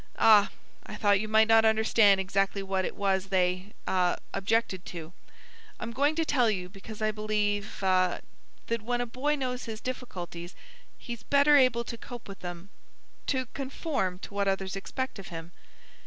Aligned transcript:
"Ah—I 0.17 0.95
thought 0.95 1.19
you 1.19 1.27
might 1.27 1.47
not 1.47 1.63
understand 1.63 2.19
exactly 2.19 2.63
what 2.63 2.85
it 2.85 2.95
was 2.95 3.27
they—ah—objected 3.27 4.83
to. 4.87 5.13
I'm 5.79 5.91
going 5.91 6.15
to 6.15 6.25
tell 6.25 6.49
you, 6.49 6.69
because 6.69 7.03
I 7.03 7.11
believe—ah—that 7.11 8.81
when 8.81 8.99
a 9.01 9.05
boy 9.05 9.35
knows 9.35 9.65
his 9.65 9.79
difficulties 9.79 10.55
he's 10.97 11.21
better 11.21 11.55
able 11.55 11.83
to 11.83 11.99
cope 11.99 12.27
with 12.27 12.39
them—to 12.39 13.45
conform 13.53 14.17
to 14.17 14.33
what 14.33 14.47
others 14.47 14.75
expect 14.75 15.19
of 15.19 15.27
him." 15.27 15.51